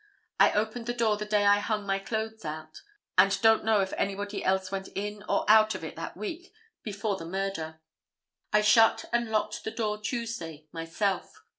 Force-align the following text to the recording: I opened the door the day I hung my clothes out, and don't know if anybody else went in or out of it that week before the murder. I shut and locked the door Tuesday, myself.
I 0.39 0.51
opened 0.53 0.87
the 0.87 0.95
door 0.95 1.17
the 1.17 1.27
day 1.27 1.45
I 1.45 1.59
hung 1.59 1.85
my 1.85 1.99
clothes 1.99 2.43
out, 2.43 2.81
and 3.19 3.39
don't 3.43 3.63
know 3.63 3.81
if 3.81 3.93
anybody 3.93 4.43
else 4.43 4.71
went 4.71 4.87
in 4.95 5.23
or 5.29 5.45
out 5.47 5.75
of 5.75 5.83
it 5.83 5.95
that 5.95 6.17
week 6.17 6.51
before 6.81 7.17
the 7.17 7.25
murder. 7.25 7.81
I 8.51 8.61
shut 8.61 9.05
and 9.13 9.29
locked 9.29 9.63
the 9.63 9.69
door 9.69 9.99
Tuesday, 10.01 10.65
myself. 10.71 11.43